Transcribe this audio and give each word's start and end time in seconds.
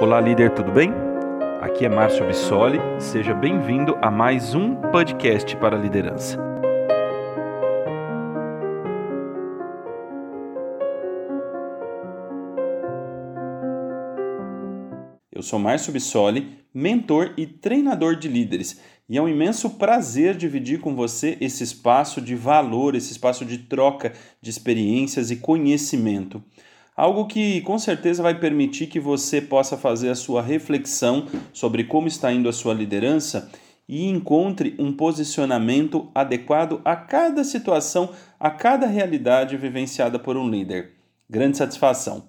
Olá, 0.00 0.20
líder, 0.20 0.54
tudo 0.54 0.70
bem? 0.70 0.92
Aqui 1.60 1.84
é 1.84 1.88
Márcio 1.88 2.24
Bissoli, 2.24 2.78
seja 3.00 3.34
bem-vindo 3.34 3.98
a 4.00 4.12
mais 4.12 4.54
um 4.54 4.76
podcast 4.92 5.56
para 5.56 5.76
a 5.76 5.80
liderança. 5.80 6.38
Eu 15.32 15.42
sou 15.42 15.58
Márcio 15.58 15.92
Bissoli, 15.92 16.60
mentor 16.72 17.34
e 17.36 17.44
treinador 17.44 18.14
de 18.14 18.28
líderes, 18.28 18.80
e 19.08 19.18
é 19.18 19.22
um 19.22 19.28
imenso 19.28 19.70
prazer 19.70 20.36
dividir 20.36 20.78
com 20.78 20.94
você 20.94 21.36
esse 21.40 21.64
espaço 21.64 22.20
de 22.20 22.36
valor, 22.36 22.94
esse 22.94 23.10
espaço 23.10 23.44
de 23.44 23.58
troca 23.58 24.12
de 24.40 24.48
experiências 24.48 25.32
e 25.32 25.36
conhecimento. 25.38 26.40
Algo 26.98 27.28
que 27.28 27.60
com 27.60 27.78
certeza 27.78 28.24
vai 28.24 28.40
permitir 28.40 28.88
que 28.88 28.98
você 28.98 29.40
possa 29.40 29.76
fazer 29.76 30.08
a 30.08 30.16
sua 30.16 30.42
reflexão 30.42 31.28
sobre 31.52 31.84
como 31.84 32.08
está 32.08 32.32
indo 32.32 32.48
a 32.48 32.52
sua 32.52 32.74
liderança 32.74 33.52
e 33.88 34.08
encontre 34.08 34.74
um 34.80 34.92
posicionamento 34.92 36.10
adequado 36.12 36.80
a 36.84 36.96
cada 36.96 37.44
situação, 37.44 38.10
a 38.40 38.50
cada 38.50 38.84
realidade 38.88 39.56
vivenciada 39.56 40.18
por 40.18 40.36
um 40.36 40.50
líder. 40.50 40.94
Grande 41.30 41.56
satisfação. 41.56 42.24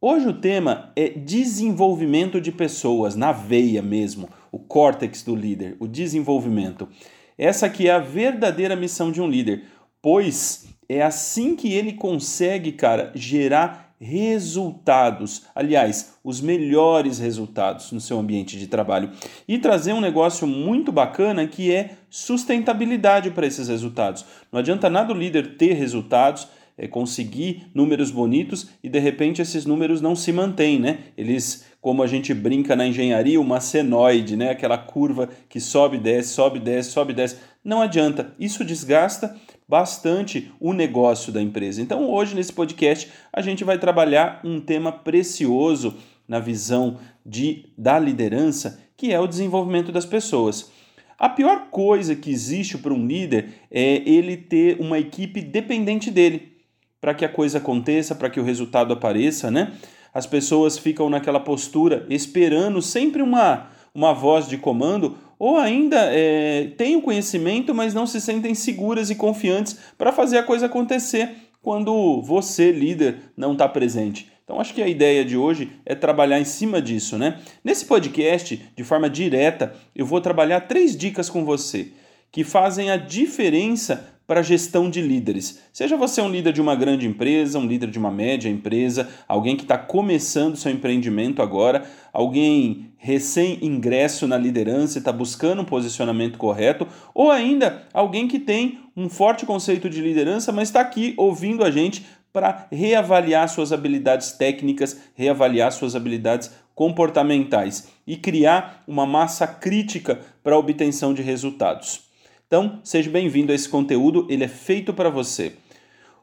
Hoje 0.00 0.28
o 0.28 0.40
tema 0.40 0.92
é 0.96 1.10
desenvolvimento 1.10 2.40
de 2.40 2.50
pessoas, 2.50 3.14
na 3.14 3.32
veia 3.32 3.82
mesmo, 3.82 4.30
o 4.50 4.58
córtex 4.58 5.22
do 5.22 5.36
líder, 5.36 5.76
o 5.78 5.86
desenvolvimento. 5.86 6.88
Essa 7.36 7.68
que 7.68 7.86
é 7.86 7.90
a 7.90 7.98
verdadeira 7.98 8.74
missão 8.74 9.12
de 9.12 9.20
um 9.20 9.28
líder, 9.28 9.64
pois 10.00 10.70
é 10.88 11.02
assim 11.02 11.54
que 11.54 11.74
ele 11.74 11.92
consegue, 11.92 12.72
cara, 12.72 13.12
gerar 13.14 13.89
resultados, 14.00 15.42
aliás, 15.54 16.14
os 16.24 16.40
melhores 16.40 17.18
resultados 17.18 17.92
no 17.92 18.00
seu 18.00 18.18
ambiente 18.18 18.58
de 18.58 18.66
trabalho 18.66 19.10
e 19.46 19.58
trazer 19.58 19.92
um 19.92 20.00
negócio 20.00 20.46
muito 20.46 20.90
bacana 20.90 21.46
que 21.46 21.70
é 21.70 21.96
sustentabilidade 22.08 23.30
para 23.30 23.46
esses 23.46 23.68
resultados. 23.68 24.24
Não 24.50 24.58
adianta 24.58 24.88
nada 24.88 25.12
o 25.12 25.16
líder 25.16 25.56
ter 25.56 25.74
resultados, 25.74 26.48
é, 26.78 26.88
conseguir 26.88 27.66
números 27.74 28.10
bonitos 28.10 28.70
e 28.82 28.88
de 28.88 28.98
repente 28.98 29.42
esses 29.42 29.66
números 29.66 30.00
não 30.00 30.16
se 30.16 30.32
mantêm, 30.32 30.80
né? 30.80 31.00
Eles, 31.14 31.66
como 31.78 32.02
a 32.02 32.06
gente 32.06 32.32
brinca 32.32 32.74
na 32.74 32.86
engenharia, 32.86 33.38
uma 33.38 33.60
senoide, 33.60 34.34
né? 34.34 34.48
Aquela 34.48 34.78
curva 34.78 35.28
que 35.46 35.60
sobe, 35.60 35.98
desce, 35.98 36.30
sobe, 36.30 36.58
desce, 36.58 36.90
sobe, 36.92 37.12
desce. 37.12 37.36
Não 37.62 37.82
adianta. 37.82 38.34
Isso 38.38 38.64
desgasta 38.64 39.36
bastante 39.70 40.50
o 40.58 40.72
negócio 40.72 41.32
da 41.32 41.40
empresa. 41.40 41.80
Então, 41.80 42.10
hoje 42.10 42.34
nesse 42.34 42.52
podcast, 42.52 43.08
a 43.32 43.40
gente 43.40 43.62
vai 43.62 43.78
trabalhar 43.78 44.40
um 44.44 44.60
tema 44.60 44.90
precioso 44.90 45.94
na 46.26 46.40
visão 46.40 46.98
de 47.24 47.66
da 47.78 47.96
liderança, 47.96 48.80
que 48.96 49.12
é 49.12 49.20
o 49.20 49.28
desenvolvimento 49.28 49.92
das 49.92 50.04
pessoas. 50.04 50.72
A 51.16 51.28
pior 51.28 51.68
coisa 51.70 52.16
que 52.16 52.30
existe 52.30 52.76
para 52.78 52.92
um 52.92 53.06
líder 53.06 53.50
é 53.70 54.02
ele 54.04 54.36
ter 54.36 54.80
uma 54.80 54.98
equipe 54.98 55.40
dependente 55.40 56.10
dele 56.10 56.56
para 57.00 57.14
que 57.14 57.24
a 57.24 57.28
coisa 57.28 57.58
aconteça, 57.58 58.14
para 58.14 58.28
que 58.28 58.40
o 58.40 58.44
resultado 58.44 58.92
apareça, 58.92 59.50
né? 59.50 59.72
As 60.12 60.26
pessoas 60.26 60.76
ficam 60.78 61.08
naquela 61.08 61.38
postura 61.38 62.04
esperando 62.10 62.82
sempre 62.82 63.22
uma, 63.22 63.68
uma 63.94 64.12
voz 64.12 64.48
de 64.48 64.58
comando 64.58 65.16
ou 65.40 65.56
ainda 65.56 65.96
é, 66.12 66.66
têm 66.76 66.96
o 66.96 67.00
conhecimento, 67.00 67.74
mas 67.74 67.94
não 67.94 68.06
se 68.06 68.20
sentem 68.20 68.54
seguras 68.54 69.08
e 69.08 69.14
confiantes 69.14 69.74
para 69.96 70.12
fazer 70.12 70.36
a 70.36 70.42
coisa 70.42 70.66
acontecer 70.66 71.30
quando 71.62 72.20
você, 72.20 72.70
líder, 72.70 73.32
não 73.34 73.54
está 73.54 73.66
presente. 73.66 74.30
Então, 74.44 74.60
acho 74.60 74.74
que 74.74 74.82
a 74.82 74.88
ideia 74.88 75.24
de 75.24 75.38
hoje 75.38 75.72
é 75.86 75.94
trabalhar 75.94 76.38
em 76.38 76.44
cima 76.44 76.82
disso, 76.82 77.16
né? 77.16 77.40
Nesse 77.64 77.86
podcast, 77.86 78.62
de 78.76 78.84
forma 78.84 79.08
direta, 79.08 79.74
eu 79.96 80.04
vou 80.04 80.20
trabalhar 80.20 80.60
três 80.62 80.94
dicas 80.94 81.30
com 81.30 81.42
você 81.42 81.92
que 82.30 82.44
fazem 82.44 82.90
a 82.90 82.98
diferença 82.98 84.19
para 84.30 84.38
a 84.38 84.44
gestão 84.44 84.88
de 84.88 85.02
líderes. 85.02 85.58
Seja 85.72 85.96
você 85.96 86.22
um 86.22 86.30
líder 86.30 86.52
de 86.52 86.60
uma 86.60 86.76
grande 86.76 87.04
empresa, 87.04 87.58
um 87.58 87.66
líder 87.66 87.90
de 87.90 87.98
uma 87.98 88.12
média 88.12 88.48
empresa, 88.48 89.08
alguém 89.26 89.56
que 89.56 89.64
está 89.64 89.76
começando 89.76 90.56
seu 90.56 90.70
empreendimento 90.70 91.42
agora, 91.42 91.82
alguém 92.12 92.92
recém-ingresso 92.96 94.28
na 94.28 94.38
liderança 94.38 94.98
e 94.98 95.00
está 95.00 95.10
buscando 95.10 95.62
um 95.62 95.64
posicionamento 95.64 96.38
correto, 96.38 96.86
ou 97.12 97.28
ainda 97.28 97.88
alguém 97.92 98.28
que 98.28 98.38
tem 98.38 98.78
um 98.96 99.08
forte 99.08 99.44
conceito 99.44 99.90
de 99.90 100.00
liderança, 100.00 100.52
mas 100.52 100.68
está 100.68 100.80
aqui 100.80 101.12
ouvindo 101.16 101.64
a 101.64 101.70
gente 101.72 102.06
para 102.32 102.68
reavaliar 102.70 103.48
suas 103.48 103.72
habilidades 103.72 104.30
técnicas, 104.30 104.96
reavaliar 105.16 105.72
suas 105.72 105.96
habilidades 105.96 106.52
comportamentais 106.72 107.88
e 108.06 108.16
criar 108.16 108.84
uma 108.86 109.04
massa 109.04 109.48
crítica 109.48 110.20
para 110.40 110.54
a 110.54 110.58
obtenção 110.58 111.12
de 111.12 111.20
resultados. 111.20 112.09
Então, 112.52 112.80
seja 112.82 113.08
bem-vindo 113.08 113.52
a 113.52 113.54
esse 113.54 113.68
conteúdo, 113.68 114.26
ele 114.28 114.42
é 114.42 114.48
feito 114.48 114.92
para 114.92 115.08
você. 115.08 115.52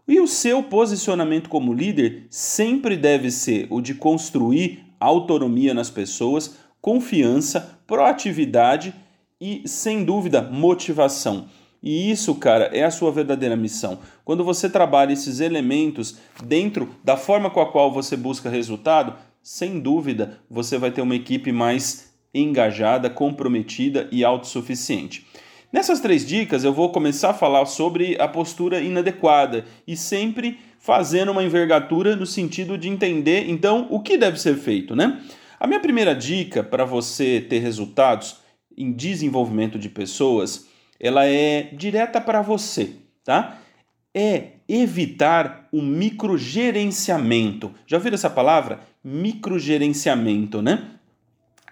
E 0.05 0.19
o 0.19 0.27
seu 0.27 0.61
posicionamento 0.61 1.47
como 1.47 1.73
líder 1.73 2.27
sempre 2.29 2.97
deve 2.97 3.31
ser 3.31 3.65
o 3.69 3.79
de 3.79 3.93
construir 3.93 4.83
autonomia 4.99 5.73
nas 5.73 5.89
pessoas, 5.89 6.57
confiança, 6.81 7.79
proatividade 7.87 8.93
e, 9.39 9.61
sem 9.65 10.03
dúvida, 10.03 10.41
motivação. 10.41 11.47
E 11.81 12.11
isso, 12.11 12.35
cara, 12.35 12.65
é 12.73 12.83
a 12.83 12.91
sua 12.91 13.09
verdadeira 13.09 13.55
missão. 13.55 13.99
Quando 14.25 14.43
você 14.43 14.69
trabalha 14.69 15.13
esses 15.13 15.39
elementos 15.39 16.17
dentro 16.43 16.89
da 17.05 17.15
forma 17.15 17.49
com 17.49 17.61
a 17.61 17.71
qual 17.71 17.89
você 17.89 18.17
busca 18.17 18.49
resultado, 18.49 19.15
sem 19.41 19.79
dúvida, 19.79 20.41
você 20.49 20.77
vai 20.77 20.91
ter 20.91 20.99
uma 20.99 21.15
equipe 21.15 21.53
mais 21.53 22.11
engajada, 22.33 23.09
comprometida 23.09 24.09
e 24.11 24.25
autossuficiente. 24.25 25.25
Nessas 25.71 25.99
três 25.99 26.25
dicas 26.25 26.63
eu 26.63 26.71
vou 26.71 26.91
começar 26.91 27.31
a 27.31 27.33
falar 27.33 27.65
sobre 27.65 28.15
a 28.21 28.27
postura 28.27 28.79
inadequada 28.79 29.65
e 29.85 29.97
sempre 29.97 30.59
fazendo 30.79 31.31
uma 31.31 31.43
envergadura 31.43 32.15
no 32.15 32.25
sentido 32.25 32.77
de 32.77 32.87
entender 32.87 33.49
então 33.49 33.85
o 33.89 33.99
que 33.99 34.17
deve 34.17 34.39
ser 34.39 34.55
feito, 34.55 34.95
né? 34.95 35.21
A 35.59 35.67
minha 35.67 35.81
primeira 35.81 36.15
dica 36.15 36.63
para 36.63 36.85
você 36.85 37.41
ter 37.41 37.59
resultados 37.59 38.37
em 38.77 38.93
desenvolvimento 38.93 39.77
de 39.77 39.89
pessoas, 39.89 40.67
ela 40.99 41.25
é 41.25 41.63
direta 41.73 42.21
para 42.21 42.41
você, 42.41 42.91
tá? 43.25 43.57
É 44.13 44.51
evitar 44.69 45.67
o 45.71 45.81
microgerenciamento. 45.81 47.73
Já 47.85 47.97
ouviram 47.97 48.15
essa 48.15 48.29
palavra? 48.29 48.79
Microgerenciamento, 49.03 50.61
né? 50.61 50.96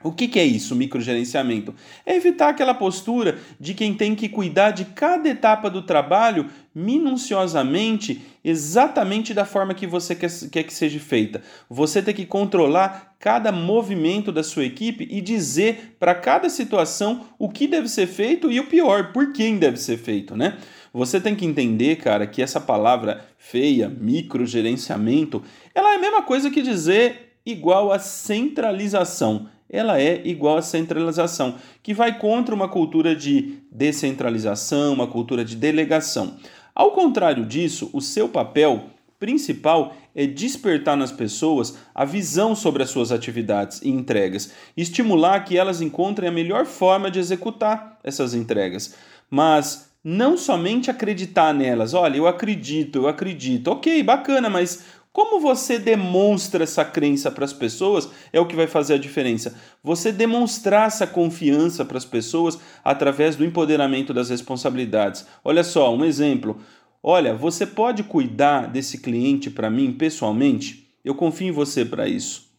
O 0.06 0.12
que, 0.12 0.28
que 0.28 0.38
é 0.38 0.46
isso, 0.46 0.76
microgerenciamento? 0.76 1.74
É 2.06 2.16
evitar 2.16 2.50
aquela 2.50 2.76
postura 2.76 3.40
de 3.60 3.74
quem 3.74 3.96
tem 3.96 4.14
que 4.14 4.30
cuidar 4.30 4.70
de 4.70 4.86
cada 4.86 5.28
etapa 5.28 5.68
do 5.68 5.82
trabalho 5.82 6.46
minuciosamente, 6.76 8.22
exatamente 8.44 9.34
da 9.34 9.46
forma 9.46 9.74
que 9.74 9.88
você 9.88 10.14
quer, 10.14 10.30
quer 10.52 10.62
que 10.62 10.74
seja 10.76 11.00
feita. 11.00 11.42
Você 11.68 12.04
tem 12.04 12.14
que 12.14 12.24
controlar 12.24 13.16
cada 13.18 13.52
movimento 13.52 14.32
da 14.32 14.44
sua 14.44 14.66
equipe 14.66 15.08
e 15.10 15.20
dizer 15.22 15.96
para 16.00 16.14
cada 16.14 16.50
situação 16.50 17.26
o 17.40 17.50
que 17.50 17.68
deve 17.68 17.88
ser 17.88 18.06
feito 18.06 18.52
e 18.52 18.60
o 18.60 18.68
pior, 18.68 19.12
por 19.12 19.34
quem 19.34 19.58
deve 19.58 19.78
ser 19.78 19.98
feito, 19.98 20.38
né? 20.38 20.60
Você 20.94 21.20
tem 21.20 21.34
que 21.34 21.48
entender, 21.48 21.96
cara, 21.96 22.28
que 22.28 22.44
essa 22.44 22.62
palavra 22.62 23.26
feia, 23.40 23.90
microgerenciamento, 23.90 25.42
ela 25.74 25.94
é 25.94 25.96
a 25.96 26.00
mesma 26.00 26.22
coisa 26.22 26.52
que 26.52 26.62
dizer 26.62 27.40
igual 27.44 27.92
a 27.92 27.98
centralização 27.98 29.50
ela 29.70 30.00
é 30.00 30.22
igual 30.26 30.58
à 30.58 30.62
centralização, 30.62 31.56
que 31.82 31.94
vai 31.94 32.18
contra 32.18 32.54
uma 32.54 32.70
cultura 32.70 33.16
de 33.16 33.60
descentralização, 33.72 34.94
uma 34.94 35.08
cultura 35.08 35.44
de 35.44 35.56
delegação. 35.56 36.38
Ao 36.74 36.92
contrário 36.92 37.46
disso, 37.46 37.90
o 37.94 38.02
seu 38.02 38.30
papel 38.30 38.90
principal 39.20 39.96
é 40.14 40.26
despertar 40.26 40.96
nas 40.96 41.12
pessoas 41.12 41.78
a 41.94 42.06
visão 42.06 42.56
sobre 42.56 42.84
as 42.84 42.90
suas 42.90 43.12
atividades 43.12 43.82
e 43.82 43.90
entregas, 43.90 44.52
estimular 44.76 45.40
que 45.44 45.58
elas 45.58 45.82
encontrem 45.82 46.30
a 46.30 46.32
melhor 46.32 46.66
forma 46.66 47.10
de 47.10 47.20
executar 47.20 48.00
essas 48.04 48.34
entregas. 48.34 48.96
Mas 49.30 49.90
não 50.04 50.38
somente 50.38 50.92
acreditar 50.92 51.54
nelas, 51.54 51.94
olha, 51.94 52.18
eu 52.18 52.28
acredito, 52.28 53.00
eu 53.00 53.08
acredito, 53.08 53.70
ok, 53.70 54.04
bacana, 54.04 54.50
mas 54.50 54.84
como 55.16 55.40
você 55.40 55.80
demonstra 55.80 56.66
essa 56.66 56.84
crença 56.84 57.32
para 57.32 57.46
as 57.46 57.54
pessoas 57.54 58.10
é 58.34 58.40
o 58.42 58.46
que 58.46 58.54
vai 58.54 58.68
fazer 58.68 58.96
a 58.96 58.98
diferença. 58.98 59.56
Você 59.82 60.12
demonstrar 60.12 60.88
essa 60.88 61.08
confiança 61.08 61.86
para 61.86 61.98
as 61.98 62.04
pessoas 62.04 62.60
através 62.84 63.38
do 63.38 63.46
empoderamento 63.46 64.14
das 64.14 64.30
responsabilidades. 64.30 65.26
Olha 65.42 65.64
só, 65.64 65.96
um 65.96 66.04
exemplo. 66.04 66.60
Olha, 67.02 67.34
você 67.34 67.66
pode 67.66 68.04
cuidar 68.04 68.68
desse 68.68 68.98
cliente 68.98 69.50
para 69.50 69.70
mim 69.70 69.94
pessoalmente? 69.94 70.86
Eu 71.02 71.16
confio 71.16 71.48
em 71.48 71.52
você 71.52 71.86
para 71.86 72.10
isso. 72.10 72.50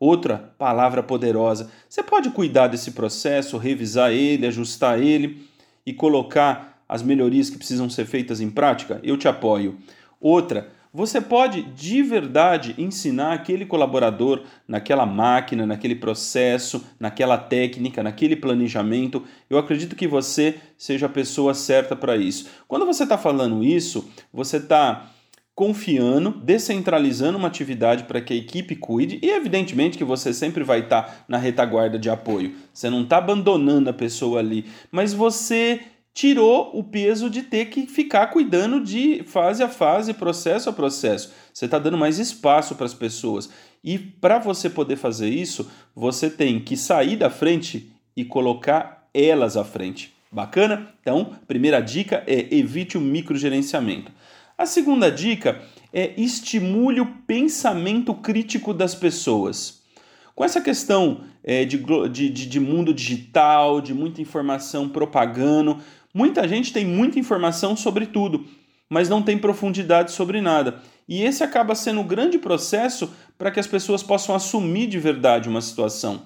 Outra 0.00 0.54
palavra 0.56 1.02
poderosa. 1.02 1.70
Você 1.86 2.02
pode 2.02 2.30
cuidar 2.30 2.68
desse 2.68 2.92
processo, 2.92 3.58
revisar 3.58 4.10
ele, 4.10 4.46
ajustar 4.46 4.98
ele 4.98 5.46
e 5.84 5.92
colocar 5.92 6.82
as 6.88 7.02
melhorias 7.02 7.50
que 7.50 7.58
precisam 7.58 7.90
ser 7.90 8.06
feitas 8.06 8.40
em 8.40 8.48
prática? 8.48 9.00
Eu 9.02 9.18
te 9.18 9.28
apoio. 9.28 9.76
Outra, 10.18 10.74
você 10.96 11.20
pode 11.20 11.60
de 11.60 12.02
verdade 12.02 12.74
ensinar 12.78 13.34
aquele 13.34 13.66
colaborador 13.66 14.44
naquela 14.66 15.04
máquina, 15.04 15.66
naquele 15.66 15.94
processo, 15.94 16.82
naquela 16.98 17.36
técnica, 17.36 18.02
naquele 18.02 18.34
planejamento. 18.34 19.22
Eu 19.50 19.58
acredito 19.58 19.94
que 19.94 20.08
você 20.08 20.54
seja 20.78 21.04
a 21.04 21.10
pessoa 21.10 21.52
certa 21.52 21.94
para 21.94 22.16
isso. 22.16 22.48
Quando 22.66 22.86
você 22.86 23.02
está 23.02 23.18
falando 23.18 23.62
isso, 23.62 24.10
você 24.32 24.56
está 24.56 25.10
confiando, 25.54 26.30
descentralizando 26.30 27.36
uma 27.36 27.48
atividade 27.48 28.04
para 28.04 28.22
que 28.22 28.32
a 28.32 28.36
equipe 28.36 28.74
cuide 28.74 29.18
e 29.22 29.28
evidentemente 29.28 29.98
que 29.98 30.04
você 30.04 30.32
sempre 30.32 30.64
vai 30.64 30.80
estar 30.80 31.02
tá 31.02 31.14
na 31.28 31.36
retaguarda 31.36 31.98
de 31.98 32.08
apoio. 32.08 32.54
Você 32.72 32.88
não 32.88 33.02
está 33.02 33.18
abandonando 33.18 33.90
a 33.90 33.92
pessoa 33.92 34.38
ali, 34.38 34.64
mas 34.90 35.12
você 35.12 35.78
tirou 36.16 36.70
o 36.72 36.82
peso 36.82 37.28
de 37.28 37.42
ter 37.42 37.66
que 37.66 37.86
ficar 37.86 38.28
cuidando 38.28 38.80
de 38.80 39.22
fase 39.26 39.62
a 39.62 39.68
fase, 39.68 40.14
processo 40.14 40.70
a 40.70 40.72
processo. 40.72 41.30
Você 41.52 41.66
está 41.66 41.78
dando 41.78 41.98
mais 41.98 42.18
espaço 42.18 42.74
para 42.74 42.86
as 42.86 42.94
pessoas. 42.94 43.50
E 43.84 43.98
para 43.98 44.38
você 44.38 44.70
poder 44.70 44.96
fazer 44.96 45.28
isso, 45.28 45.70
você 45.94 46.30
tem 46.30 46.58
que 46.58 46.74
sair 46.74 47.16
da 47.16 47.28
frente 47.28 47.92
e 48.16 48.24
colocar 48.24 49.06
elas 49.12 49.58
à 49.58 49.64
frente. 49.64 50.14
Bacana? 50.32 50.88
Então, 51.02 51.36
primeira 51.46 51.82
dica 51.82 52.24
é 52.26 52.46
evite 52.50 52.96
o 52.96 53.00
microgerenciamento. 53.00 54.10
A 54.56 54.64
segunda 54.64 55.12
dica 55.12 55.60
é 55.92 56.14
estimule 56.16 56.98
o 56.98 57.12
pensamento 57.26 58.14
crítico 58.14 58.72
das 58.72 58.94
pessoas. 58.94 59.82
Com 60.34 60.44
essa 60.44 60.60
questão 60.60 61.22
é, 61.42 61.64
de, 61.64 61.82
de, 62.10 62.28
de 62.30 62.60
mundo 62.60 62.92
digital, 62.92 63.80
de 63.80 63.94
muita 63.94 64.20
informação 64.20 64.86
propagando, 64.86 65.78
Muita 66.16 66.48
gente 66.48 66.72
tem 66.72 66.86
muita 66.86 67.18
informação 67.18 67.76
sobre 67.76 68.06
tudo, 68.06 68.46
mas 68.88 69.06
não 69.06 69.20
tem 69.20 69.36
profundidade 69.36 70.12
sobre 70.12 70.40
nada. 70.40 70.80
E 71.06 71.22
esse 71.22 71.44
acaba 71.44 71.74
sendo 71.74 72.00
um 72.00 72.06
grande 72.06 72.38
processo 72.38 73.12
para 73.36 73.50
que 73.50 73.60
as 73.60 73.66
pessoas 73.66 74.02
possam 74.02 74.34
assumir 74.34 74.86
de 74.86 74.98
verdade 74.98 75.46
uma 75.46 75.60
situação. 75.60 76.22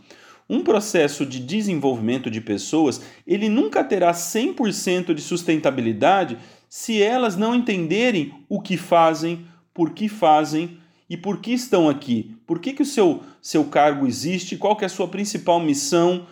Um 0.48 0.62
processo 0.62 1.26
de 1.26 1.40
desenvolvimento 1.40 2.30
de 2.30 2.40
pessoas, 2.40 3.02
ele 3.26 3.48
nunca 3.48 3.82
terá 3.82 4.12
100% 4.12 5.12
de 5.12 5.20
sustentabilidade 5.20 6.38
se 6.68 7.02
elas 7.02 7.36
não 7.36 7.52
entenderem 7.52 8.32
o 8.48 8.62
que 8.62 8.76
fazem, 8.76 9.44
por 9.74 9.90
que 9.90 10.08
fazem 10.08 10.78
e 11.08 11.16
por 11.16 11.38
que 11.38 11.50
estão 11.52 11.88
aqui. 11.88 12.36
Por 12.46 12.60
que, 12.60 12.74
que 12.74 12.82
o 12.82 12.86
seu, 12.86 13.24
seu 13.42 13.64
cargo 13.64 14.06
existe, 14.06 14.56
qual 14.56 14.76
que 14.76 14.84
é 14.84 14.86
a 14.86 14.88
sua 14.88 15.08
principal 15.08 15.58
missão, 15.58 16.28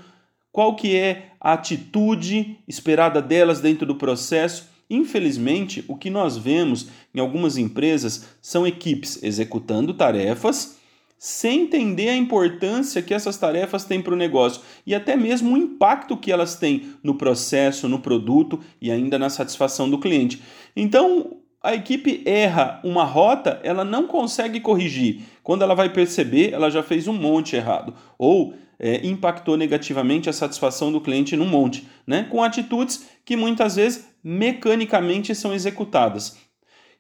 qual 0.59 0.75
que 0.75 0.97
é 0.97 1.27
a 1.41 1.53
atitude 1.53 2.59
esperada 2.67 3.23
delas 3.23 3.61
dentro 3.61 3.87
do 3.87 3.95
processo. 3.95 4.69
Infelizmente, 4.91 5.85
o 5.87 5.95
que 5.95 6.11
nós 6.11 6.37
vemos 6.37 6.89
em 7.15 7.21
algumas 7.21 7.57
empresas 7.57 8.27
são 8.43 8.67
equipes 8.67 9.23
executando 9.23 9.95
tarefas 9.95 10.77
sem 11.17 11.61
entender 11.61 12.09
a 12.09 12.17
importância 12.17 13.01
que 13.01 13.15
essas 13.15 13.37
tarefas 13.37 13.85
têm 13.85 14.03
para 14.03 14.15
o 14.15 14.17
negócio 14.17 14.61
e 14.85 14.97
até 14.97 15.15
mesmo 15.15 15.55
o 15.55 15.57
impacto 15.57 16.17
que 16.17 16.33
elas 16.33 16.57
têm 16.57 16.93
no 17.05 17.15
processo, 17.15 17.89
no 17.89 18.01
produto 18.01 18.59
e 18.83 18.91
ainda 18.91 19.17
na 19.17 19.31
satisfação 19.31 19.89
do 19.89 20.01
cliente. 20.01 20.43
Então, 20.75 21.37
a 21.63 21.73
equipe 21.73 22.21
erra 22.27 22.81
uma 22.83 23.05
rota, 23.05 23.61
ela 23.63 23.85
não 23.85 24.09
consegue 24.09 24.59
corrigir. 24.59 25.21
Quando 25.41 25.63
ela 25.63 25.77
vai 25.77 25.89
perceber, 25.93 26.53
ela 26.53 26.69
já 26.69 26.83
fez 26.83 27.07
um 27.07 27.13
monte 27.13 27.55
errado. 27.55 27.95
Ou 28.19 28.55
é, 28.79 29.07
impactou 29.07 29.57
negativamente 29.57 30.29
a 30.29 30.33
satisfação 30.33 30.93
do 30.93 31.01
cliente 31.01 31.37
num 31.37 31.47
monte, 31.47 31.87
né? 32.07 32.27
com 32.31 32.43
atitudes 32.43 33.07
que 33.25 33.37
muitas 33.37 33.77
vezes 33.77 34.07
mecanicamente 34.23 35.35
são 35.35 35.53
executadas. 35.53 36.37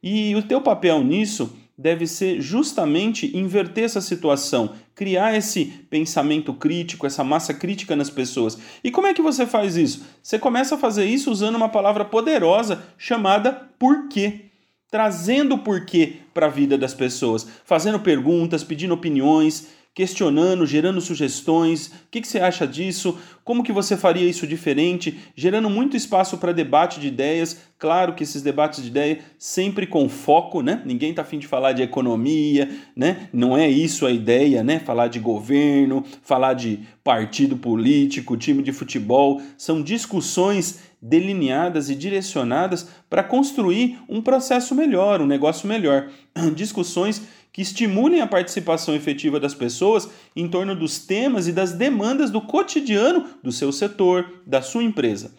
E 0.02 0.34
o 0.34 0.42
teu 0.42 0.60
papel 0.60 1.02
nisso 1.02 1.56
deve 1.76 2.08
ser 2.08 2.40
justamente 2.40 3.36
inverter 3.36 3.84
essa 3.84 4.00
situação, 4.00 4.74
criar 4.96 5.36
esse 5.36 5.66
pensamento 5.88 6.52
crítico, 6.52 7.06
essa 7.06 7.22
massa 7.22 7.54
crítica 7.54 7.94
nas 7.94 8.10
pessoas. 8.10 8.58
E 8.82 8.90
como 8.90 9.06
é 9.06 9.14
que 9.14 9.22
você 9.22 9.46
faz 9.46 9.76
isso? 9.76 10.04
Você 10.20 10.40
começa 10.40 10.74
a 10.74 10.78
fazer 10.78 11.04
isso 11.04 11.30
usando 11.30 11.54
uma 11.54 11.68
palavra 11.68 12.04
poderosa 12.04 12.82
chamada 12.98 13.52
porquê 13.78 14.47
trazendo 14.90 15.54
o 15.54 15.58
porquê 15.58 16.16
para 16.32 16.46
a 16.46 16.50
vida 16.50 16.78
das 16.78 16.94
pessoas, 16.94 17.46
fazendo 17.64 18.00
perguntas, 18.00 18.64
pedindo 18.64 18.94
opiniões, 18.94 19.68
questionando, 19.98 20.64
gerando 20.64 21.00
sugestões. 21.00 21.88
O 21.88 21.92
que, 22.08 22.20
que, 22.20 22.28
você 22.28 22.38
acha 22.38 22.64
disso? 22.64 23.18
Como 23.42 23.64
que 23.64 23.72
você 23.72 23.96
faria 23.96 24.28
isso 24.28 24.46
diferente? 24.46 25.18
Gerando 25.34 25.68
muito 25.68 25.96
espaço 25.96 26.38
para 26.38 26.52
debate 26.52 27.00
de 27.00 27.08
ideias. 27.08 27.62
Claro 27.76 28.14
que 28.14 28.22
esses 28.22 28.40
debates 28.40 28.80
de 28.80 28.90
ideias 28.90 29.18
sempre 29.36 29.88
com 29.88 30.08
foco, 30.08 30.62
né? 30.62 30.82
Ninguém 30.84 31.10
está 31.10 31.22
afim 31.22 31.36
de 31.36 31.48
falar 31.48 31.72
de 31.72 31.82
economia, 31.82 32.70
né? 32.94 33.28
Não 33.32 33.58
é 33.58 33.68
isso 33.68 34.06
a 34.06 34.12
ideia, 34.12 34.62
né? 34.62 34.78
Falar 34.78 35.08
de 35.08 35.18
governo, 35.18 36.04
falar 36.22 36.54
de 36.54 36.78
partido 37.02 37.56
político, 37.56 38.36
time 38.36 38.62
de 38.62 38.70
futebol. 38.70 39.42
São 39.56 39.82
discussões 39.82 40.87
delineadas 41.00 41.88
e 41.88 41.94
direcionadas 41.94 42.88
para 43.08 43.22
construir 43.22 43.98
um 44.08 44.20
processo 44.20 44.74
melhor, 44.74 45.20
um 45.20 45.26
negócio 45.26 45.68
melhor. 45.68 46.10
Discussões 46.54 47.22
que 47.52 47.62
estimulem 47.62 48.20
a 48.20 48.26
participação 48.26 48.94
efetiva 48.94 49.40
das 49.40 49.54
pessoas 49.54 50.08
em 50.36 50.48
torno 50.48 50.74
dos 50.76 50.98
temas 50.98 51.48
e 51.48 51.52
das 51.52 51.72
demandas 51.72 52.30
do 52.30 52.40
cotidiano 52.40 53.24
do 53.42 53.50
seu 53.50 53.72
setor, 53.72 54.42
da 54.46 54.62
sua 54.62 54.84
empresa. 54.84 55.32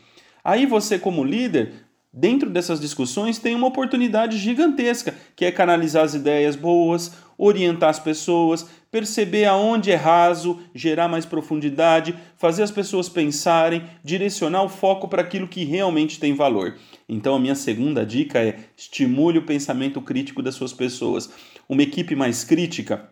Aí 0.44 0.66
você, 0.66 0.98
como 0.98 1.24
líder, 1.24 1.74
dentro 2.12 2.50
dessas 2.50 2.80
discussões, 2.80 3.38
tem 3.38 3.56
uma 3.56 3.68
oportunidade 3.68 4.38
gigantesca, 4.38 5.16
que 5.36 5.46
é 5.46 5.52
canalizar 5.52 6.04
as 6.04 6.14
ideias 6.14 6.56
boas, 6.56 7.14
orientar 7.38 7.90
as 7.90 8.00
pessoas, 8.00 8.68
perceber 8.92 9.46
aonde 9.46 9.92
é 9.92 9.96
raso, 9.96 10.60
gerar 10.74 11.08
mais 11.08 11.26
profundidade, 11.26 12.16
fazer 12.36 12.64
as 12.64 12.72
pessoas 12.72 13.08
pensarem, 13.08 13.84
direcionar 14.04 14.64
o 14.64 14.70
foco 14.70 15.08
para 15.08 15.22
aquilo 15.22 15.48
que 15.48 15.64
realmente 15.64 16.20
tem 16.20 16.34
valor. 16.34 16.78
Então, 17.08 17.36
a 17.36 17.40
minha 17.40 17.56
segunda 17.56 18.06
dica 18.06 18.40
é 18.40 18.58
estimule 18.76 19.38
o 19.38 19.46
pensamento 19.46 20.02
crítico 20.02 20.42
das 20.42 20.56
suas 20.56 20.74
pessoas. 20.74 21.30
Uma 21.68 21.84
equipe 21.84 22.16
mais 22.16 22.44
crítica 22.44 23.10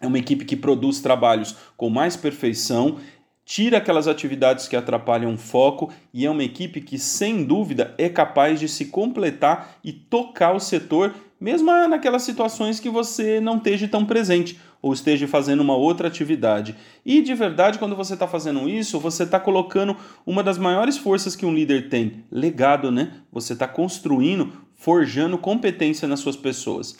é 0.00 0.06
uma 0.06 0.18
equipe 0.18 0.44
que 0.44 0.56
produz 0.56 1.00
trabalhos 1.00 1.54
com 1.76 1.88
mais 1.88 2.16
perfeição, 2.16 2.98
tira 3.44 3.78
aquelas 3.78 4.08
atividades 4.08 4.68
que 4.68 4.76
atrapalham 4.76 5.34
o 5.34 5.38
foco 5.38 5.92
e 6.12 6.26
é 6.26 6.30
uma 6.30 6.44
equipe 6.44 6.80
que, 6.80 6.98
sem 6.98 7.44
dúvida, 7.44 7.94
é 7.98 8.08
capaz 8.08 8.58
de 8.58 8.68
se 8.68 8.86
completar 8.86 9.78
e 9.82 9.92
tocar 9.92 10.52
o 10.54 10.60
setor, 10.60 11.14
mesmo 11.42 11.72
naquelas 11.88 12.22
situações 12.22 12.78
que 12.78 12.88
você 12.88 13.40
não 13.40 13.56
esteja 13.56 13.88
tão 13.88 14.06
presente 14.06 14.60
ou 14.80 14.92
esteja 14.92 15.26
fazendo 15.26 15.58
uma 15.58 15.74
outra 15.74 16.06
atividade. 16.06 16.76
E 17.04 17.20
de 17.20 17.34
verdade, 17.34 17.80
quando 17.80 17.96
você 17.96 18.14
está 18.14 18.28
fazendo 18.28 18.68
isso, 18.68 19.00
você 19.00 19.24
está 19.24 19.40
colocando 19.40 19.96
uma 20.24 20.40
das 20.40 20.56
maiores 20.56 20.96
forças 20.96 21.34
que 21.34 21.44
um 21.44 21.52
líder 21.52 21.88
tem: 21.88 22.22
legado, 22.30 22.92
né? 22.92 23.14
Você 23.32 23.54
está 23.54 23.66
construindo, 23.66 24.52
forjando 24.76 25.36
competência 25.36 26.06
nas 26.06 26.20
suas 26.20 26.36
pessoas. 26.36 26.96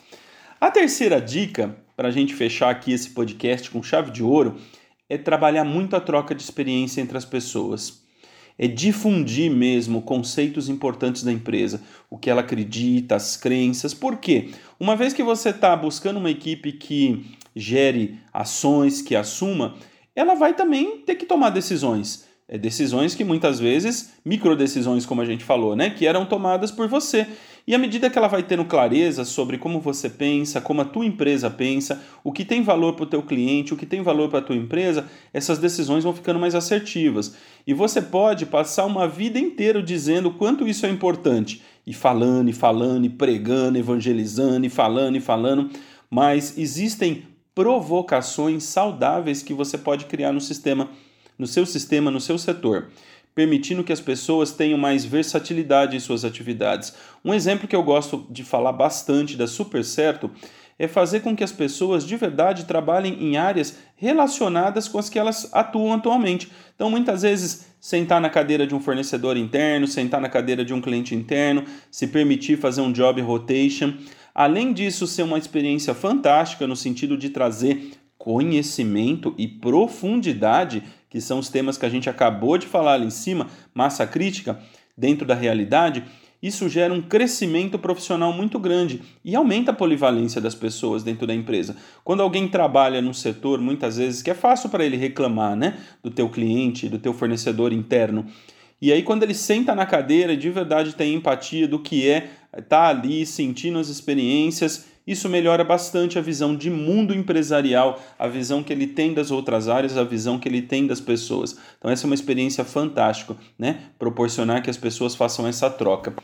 A 0.61 0.73
terceira 0.73 1.21
dica, 1.21 1.77
para 1.97 2.09
a 2.09 2.13
gente 2.13 2.35
fechar 2.35 2.69
aqui 2.69 2.93
esse 2.93 3.11
podcast 3.11 3.71
com 3.71 3.81
chave 3.81 4.11
de 4.11 4.25
ouro, 4.25 4.57
é 5.09 5.17
trabalhar 5.17 5.63
muito 5.63 5.95
a 5.95 6.01
troca 6.01 6.35
de 6.35 6.43
experiência 6.43 7.01
entre 7.01 7.17
as 7.17 7.25
pessoas. 7.25 8.02
É 8.65 8.69
difundir 8.69 9.51
mesmo 9.51 10.03
conceitos 10.03 10.69
importantes 10.69 11.25
da 11.25 11.33
empresa, 11.33 11.83
o 12.09 12.17
que 12.17 12.31
ela 12.31 12.43
acredita, 12.43 13.17
as 13.17 13.37
crenças. 13.37 13.93
Por 13.93 14.19
quê? 14.19 14.51
Uma 14.79 14.95
vez 14.95 15.13
que 15.13 15.21
você 15.21 15.49
está 15.49 15.75
buscando 15.75 16.19
uma 16.19 16.31
equipe 16.31 16.71
que 16.71 17.27
gere 17.57 18.21
ações, 18.33 19.03
que 19.03 19.17
assuma, 19.17 19.75
ela 20.15 20.37
vai 20.37 20.55
também 20.55 20.99
ter 20.99 21.17
que 21.17 21.27
tomar 21.27 21.51
decisões. 21.51 22.25
É, 22.47 22.57
decisões 22.57 23.17
que 23.17 23.25
muitas 23.25 23.59
vezes, 23.59 24.13
micro 24.25 24.55
decisões, 24.55 25.05
como 25.05 25.23
a 25.23 25.25
gente 25.25 25.43
falou, 25.43 25.75
né, 25.75 25.91
que 25.91 26.07
eram 26.07 26.25
tomadas 26.25 26.71
por 26.71 26.87
você. 26.87 27.27
E 27.67 27.75
à 27.75 27.79
medida 27.79 28.11
que 28.11 28.19
ela 28.19 28.27
vai 28.27 28.43
tendo 28.43 28.65
clareza 28.65 29.25
sobre 29.25 29.57
como 29.57 29.81
você 29.81 30.11
pensa, 30.11 30.61
como 30.61 30.81
a 30.81 30.85
tua 30.85 31.07
empresa 31.07 31.49
pensa, 31.49 32.03
o 32.25 32.33
que 32.33 32.45
tem 32.45 32.63
valor 32.63 32.95
para 32.95 33.05
o 33.05 33.09
teu 33.09 33.23
cliente, 33.23 33.73
o 33.73 33.77
que 33.77 33.87
tem 33.87 34.03
valor 34.03 34.29
para 34.29 34.41
a 34.41 34.43
tua 34.43 34.57
empresa, 34.57 35.07
essas 35.33 35.59
decisões 35.59 36.03
vão 36.03 36.13
ficando 36.13 36.41
mais 36.41 36.55
assertivas. 36.55 37.37
E 37.65 37.73
você 37.73 38.03
pode 38.03 38.47
passar 38.47 38.85
uma 38.85 39.07
vida 39.07 39.39
inteira 39.39 39.81
dizendo 39.81 40.33
quanto 40.33 40.67
isso 40.67 40.87
é 40.87 40.91
importante, 40.91 41.63
e 41.87 41.93
falando, 41.93 42.49
e 42.49 42.53
falando, 42.53 43.05
e 43.05 43.11
pregando, 43.11 43.79
evangelizando, 43.79 44.67
e 44.67 44.69
falando, 44.69 45.17
e 45.17 45.21
falando, 45.21 45.71
mas 46.11 46.59
existem 46.59 47.25
provocações 47.55 48.65
saudáveis 48.65 49.43
que 49.43 49.55
você 49.55 49.79
pode 49.79 50.07
criar 50.07 50.33
no 50.33 50.41
sistema, 50.41 50.89
no 51.39 51.47
seu 51.47 51.65
sistema, 51.65 52.11
no 52.11 52.21
seu 52.21 52.39
setor 52.39 52.89
permitindo 53.35 53.85
que 53.85 53.93
as 53.93 54.01
pessoas 54.01 54.53
tenham 54.53 54.79
mais 54.79 55.05
versatilidade 55.05 55.97
em 55.97 56.01
suas 56.01 56.25
atividades. 56.25 56.95
Um 57.25 57.33
exemplo 57.33 57.67
que 57.67 57.77
eu 57.77 57.83
gosto 57.83 58.27
de 58.31 58.45
falar 58.45 58.73
bastante 58.73 59.37
da 59.37 59.47
Super 59.47 59.85
Certo 59.85 60.31
é 60.79 60.89
fazer 60.89 61.21
com 61.21 61.37
que 61.37 61.45
as 61.45 61.53
pessoas 61.53 62.07
de 62.07 62.17
verdade 62.17 62.65
trabalhem 62.65 63.17
em 63.21 63.37
áreas 63.37 63.79
relacionadas 63.95 64.89
com 64.89 64.99
as 64.99 65.09
que 65.09 65.19
elas 65.19 65.49
atuam 65.53 65.93
atualmente. 65.93 66.51
Então, 66.75 66.91
muitas 66.91 67.23
vezes, 67.23 67.67
sentar 67.81 68.21
na 68.21 68.29
cadeira 68.29 68.67
de 68.67 68.75
um 68.75 68.81
fornecedor 68.81 69.37
interno, 69.37 69.87
sentar 69.87 70.21
na 70.21 70.29
cadeira 70.29 70.65
de 70.65 70.75
um 70.75 70.81
cliente 70.81 71.15
interno, 71.15 71.65
se 71.91 72.07
permitir 72.09 72.59
fazer 72.59 72.81
um 72.81 72.93
job 72.93 73.21
rotation. 73.21 73.95
Além 74.35 74.73
disso, 74.73 75.07
ser 75.07 75.23
uma 75.23 75.39
experiência 75.39 75.95
fantástica 75.95 76.67
no 76.67 76.75
sentido 76.75 77.17
de 77.17 77.31
trazer 77.31 77.93
conhecimento 78.23 79.35
e 79.37 79.49
profundidade, 79.49 80.85
que 81.11 81.21
são 81.21 81.41
os 81.41 81.49
temas 81.49 81.77
que 81.77 81.85
a 81.85 81.89
gente 81.89 82.09
acabou 82.09 82.57
de 82.57 82.69
falar 82.69 82.93
ali 82.93 83.07
em 83.07 83.11
cima, 83.11 83.49
massa 83.75 84.07
crítica, 84.07 84.61
dentro 84.97 85.27
da 85.27 85.35
realidade, 85.35 86.05
isso 86.41 86.69
gera 86.69 86.95
um 86.95 87.03
crescimento 87.03 87.81
profissional 87.81 88.33
muito 88.33 88.61
grande 88.61 89.03
e 89.25 89.35
aumenta 89.35 89.73
a 89.73 89.75
polivalência 89.75 90.41
das 90.41 90.55
pessoas 90.55 91.03
dentro 91.03 91.27
da 91.27 91.35
empresa. 91.35 91.75
Quando 92.05 92.23
alguém 92.23 92.47
trabalha 92.47 93.03
num 93.03 93.13
setor, 93.13 93.61
muitas 93.61 93.97
vezes, 93.97 94.23
que 94.23 94.31
é 94.31 94.35
fácil 94.35 94.69
para 94.69 94.85
ele 94.85 94.97
reclamar 94.97 95.57
né, 95.57 95.79
do 96.01 96.09
teu 96.09 96.29
cliente, 96.29 96.89
do 96.89 97.01
teu 97.01 97.13
fornecedor 97.13 97.73
interno, 97.73 98.25
e 98.81 98.93
aí, 98.93 99.05
quando 99.05 99.23
ele 99.23 99.33
senta 99.33 99.77
na 99.77 99.87
cadeira 99.87 100.37
de 100.37 100.51
verdade 100.51 100.97
tem 100.97 101.15
empatia 101.15 101.69
do 101.69 101.79
que 101.79 102.09
é 102.09 102.31
estar 102.57 102.65
tá 102.65 102.89
ali 102.89 103.25
sentindo 103.25 103.79
as 103.79 103.89
experiências, 103.89 104.87
isso 105.07 105.29
melhora 105.29 105.65
bastante 105.65 106.19
a 106.19 106.23
visão 106.23 106.55
de 106.55 106.71
mundo 106.71 107.13
empresarial, 107.13 108.01
a 108.19 108.29
visão 108.29 108.63
que 108.63 108.73
ele 108.73 108.87
tem 108.87 109.13
das 109.13 109.31
outras 109.31 109.69
áreas, 109.69 109.97
a 109.97 110.05
visão 110.05 110.39
que 110.39 110.49
ele 110.49 110.63
tem 110.63 110.87
das 110.87 111.01
pessoas. 111.01 111.57
Então, 111.79 111.91
essa 111.91 112.07
é 112.07 112.09
uma 112.09 112.15
experiência 112.15 112.65
fantástica, 112.65 113.37
né? 113.59 113.81
Proporcionar 113.99 114.63
que 114.63 114.71
as 114.71 114.77
pessoas 114.77 115.15
façam 115.15 115.47
essa 115.47 115.69
troca. 115.69 116.15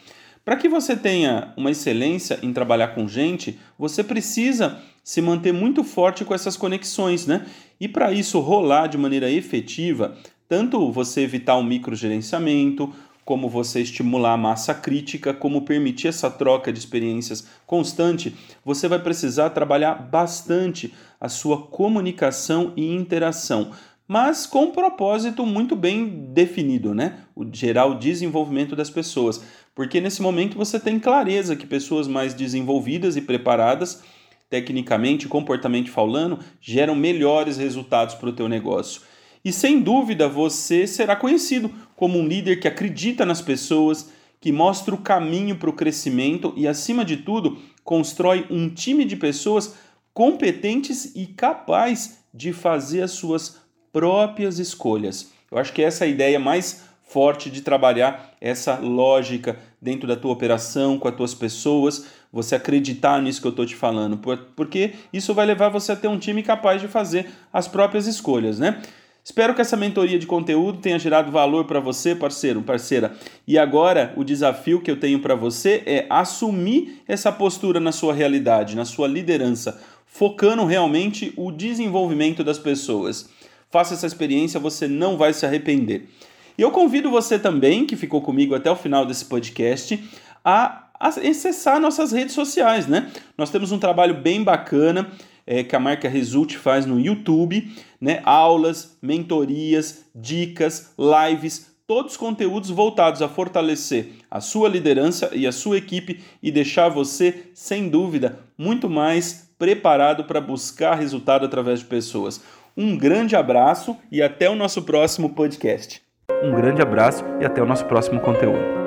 Para 0.45 0.57
que 0.57 0.69
você 0.69 0.97
tenha 0.97 1.53
uma 1.57 1.73
excelência 1.73 2.39
em 2.43 2.53
trabalhar 2.53 2.89
com 2.89 3.09
gente, 3.09 3.59
você 3.79 4.05
precisa 4.05 4.79
se 5.03 5.21
manter 5.21 5.53
muito 5.53 5.83
forte 5.83 6.25
com 6.25 6.35
essas 6.35 6.57
conexões, 6.57 7.27
né? 7.27 7.47
E 7.81 7.89
para 7.89 8.13
isso 8.13 8.39
rolar 8.39 8.87
de 8.87 8.97
maneira 8.97 9.31
efetiva, 9.31 10.17
tanto 10.49 10.91
você 10.93 11.23
evitar 11.23 11.57
o 11.57 11.63
microgerenciamento, 11.63 12.93
como 13.29 13.47
você 13.47 13.83
estimular 13.83 14.33
a 14.33 14.37
massa 14.39 14.73
crítica, 14.73 15.35
como 15.35 15.61
permitir 15.61 16.09
essa 16.09 16.31
troca 16.31 16.73
de 16.73 16.79
experiências 16.79 17.47
constante, 17.67 18.35
você 18.65 18.89
vai 18.89 18.99
precisar 18.99 19.51
trabalhar 19.51 19.97
bastante 19.97 20.95
a 21.21 21.29
sua 21.29 21.67
comunicação 21.67 22.73
e 22.75 22.91
interação, 22.91 23.73
mas 24.07 24.47
com 24.47 24.65
um 24.65 24.71
propósito 24.71 25.45
muito 25.45 25.77
bem 25.77 26.31
definido, 26.33 26.95
né? 26.95 27.19
O 27.37 27.45
gerar 27.53 27.85
o 27.85 27.99
desenvolvimento 27.99 28.75
das 28.75 28.89
pessoas, 28.89 29.45
porque 29.75 30.01
nesse 30.01 30.23
momento 30.23 30.57
você 30.57 30.81
tem 30.81 30.99
clareza 30.99 31.55
que 31.55 31.67
pessoas 31.67 32.09
mais 32.09 32.33
desenvolvidas 32.33 33.15
e 33.15 33.21
preparadas 33.21 34.03
tecnicamente, 34.49 35.29
comportamento 35.29 35.91
falando, 35.91 36.39
geram 36.63 36.95
melhores 36.95 37.59
resultados 37.59 38.15
para 38.15 38.31
o 38.31 38.33
teu 38.33 38.49
negócio. 38.49 39.03
E 39.45 39.53
sem 39.53 39.81
dúvida 39.81 40.29
você 40.29 40.87
será 40.87 41.15
conhecido 41.15 41.71
como 41.99 42.17
um 42.17 42.29
líder 42.29 42.61
que 42.61 42.69
acredita 42.69 43.27
nas 43.27 43.43
pessoas, 43.43 44.13
que 44.41 44.53
mostra 44.53 44.95
o 44.95 44.99
caminho 44.99 45.57
para 45.57 45.69
o 45.69 45.73
crescimento 45.73 46.55
e, 46.57 46.69
acima 46.69 47.05
de 47.05 47.17
tudo, 47.17 47.59
constrói 47.83 48.47
um 48.49 48.71
time 48.71 49.05
de 49.05 49.17
pessoas 49.17 49.75
competentes 50.15 51.17
e 51.17 51.27
capazes 51.27 52.21
de 52.33 52.53
fazer 52.53 53.03
as 53.03 53.11
suas 53.11 53.61
próprias 53.93 54.61
escolhas. 54.61 55.33
Eu 55.51 55.59
acho 55.59 55.73
que 55.73 55.83
essa 55.83 56.05
é 56.05 56.07
a 56.07 56.11
ideia 56.11 56.39
mais 56.39 56.85
forte 57.03 57.51
de 57.51 57.63
trabalhar 57.63 58.33
essa 58.41 58.79
lógica 58.79 59.59
dentro 59.83 60.07
da 60.07 60.15
tua 60.15 60.31
operação, 60.31 61.01
com 61.01 61.09
as 61.09 61.17
tuas 61.17 61.35
pessoas, 61.35 62.07
você 62.33 62.55
acreditar 62.55 63.21
nisso 63.21 63.41
que 63.41 63.47
eu 63.49 63.51
estou 63.51 63.67
te 63.67 63.75
falando, 63.75 64.21
porque 64.55 64.93
isso 65.13 65.35
vai 65.35 65.47
levar 65.47 65.69
você 65.69 65.91
a 65.91 65.97
ter 65.97 66.07
um 66.07 66.19
time 66.19 66.45
capaz 66.45 66.81
de 66.81 66.87
fazer 66.87 67.29
as 67.53 67.67
próprias 67.67 68.07
escolhas, 68.07 68.61
né? 68.61 68.81
Espero 69.29 69.55
que 69.55 69.61
essa 69.61 69.77
mentoria 69.77 70.19
de 70.19 70.27
conteúdo 70.27 70.79
tenha 70.79 70.99
gerado 70.99 71.31
valor 71.31 71.67
para 71.67 71.81
você, 71.81 72.15
parceiro, 72.15 72.63
parceira. 72.63 73.13
E 73.47 73.59
agora 73.59 74.11
o 74.17 74.25
desafio 74.25 74.81
que 74.81 74.91
eu 74.91 74.99
tenho 74.99 75.19
para 75.19 75.35
você 75.35 75.83
é 75.85 76.07
assumir 76.09 77.03
essa 77.07 77.31
postura 77.31 77.79
na 77.79 77.93
sua 77.93 78.15
realidade, 78.15 78.75
na 78.75 78.87
sua 78.87 79.07
liderança, 79.07 79.83
focando 80.07 80.65
realmente 80.65 81.31
o 81.37 81.53
desenvolvimento 81.53 82.43
das 82.43 82.59
pessoas. 82.59 83.29
Faça 83.71 83.93
essa 83.93 84.07
experiência, 84.07 84.59
você 84.59 84.89
não 84.89 85.19
vai 85.19 85.35
se 85.35 85.45
arrepender. 85.45 86.09
E 86.57 86.63
eu 86.63 86.71
convido 86.71 87.11
você 87.11 87.39
também, 87.39 87.85
que 87.85 87.97
ficou 87.97 88.23
comigo 88.23 88.55
até 88.55 88.71
o 88.71 88.77
final 88.77 89.05
desse 89.05 89.27
podcast, 89.27 90.03
a 90.43 90.89
acessar 90.99 91.79
nossas 91.79 92.13
redes 92.13 92.35
sociais, 92.35 92.87
né? 92.87 93.11
Nós 93.37 93.51
temos 93.51 93.73
um 93.73 93.79
trabalho 93.79 94.15
bem 94.15 94.43
bacana 94.43 95.13
é, 95.49 95.65
que 95.65 95.75
a 95.75 95.81
marca 95.81 96.11
Result 96.11 96.57
faz 96.59 96.85
no 96.85 97.01
YouTube, 97.01 97.73
né? 97.99 98.21
Aulas, 98.23 98.99
mentorias, 99.01 100.05
dicas, 100.15 100.93
lives, 100.99 101.75
todos 101.87 102.19
conteúdos 102.19 102.69
voltados 102.69 103.23
a 103.23 103.29
fortalecer 103.29 104.11
a 104.31 104.43
sua 104.43 104.69
liderança 104.69 105.31
e 105.33 105.47
a 105.47 105.53
sua 105.53 105.79
equipe 105.79 106.21
e 106.43 106.51
deixar 106.51 106.91
você, 106.91 107.47
sem 107.55 107.89
dúvida, 107.89 108.39
muito 108.59 108.91
mais 108.91 109.51
preparado 109.59 110.25
para 110.25 110.39
buscar 110.39 110.95
resultado 110.97 111.47
através 111.47 111.81
de 111.81 111.87
pessoas. 111.87 112.43
Um 112.77 112.97
grande 112.99 113.35
abraço 113.35 113.97
e 114.13 114.21
até 114.21 114.51
o 114.51 114.55
nosso 114.55 114.83
próximo 114.83 115.31
podcast. 115.31 116.03
Um 116.43 116.55
grande 116.55 116.83
abraço 116.83 117.25
e 117.41 117.45
até 117.47 117.63
o 117.63 117.67
nosso 117.67 117.87
próximo 117.87 118.21
conteúdo. 118.21 118.78